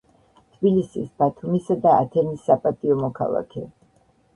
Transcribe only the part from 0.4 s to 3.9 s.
თბილისის, ბათუმისა და ათენის საპატიო მოქალაქე.